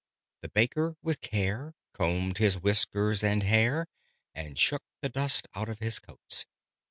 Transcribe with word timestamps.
The 0.41 0.49
Baker 0.49 0.97
with 1.03 1.21
care 1.21 1.75
combed 1.93 2.39
his 2.39 2.57
whiskers 2.59 3.23
and 3.23 3.43
hair, 3.43 3.85
And 4.33 4.57
shook 4.57 4.81
the 5.03 5.09
dust 5.09 5.47
out 5.53 5.69
of 5.69 5.77
his 5.77 5.99
coats. 5.99 6.47